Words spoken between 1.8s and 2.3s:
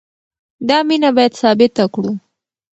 کړو.